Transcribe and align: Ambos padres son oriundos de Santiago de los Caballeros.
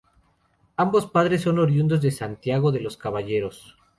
Ambos 0.77 1.05
padres 1.05 1.43
son 1.43 1.59
oriundos 1.59 2.01
de 2.01 2.09
Santiago 2.09 2.71
de 2.71 2.79
los 2.79 2.97
Caballeros. 2.97 3.77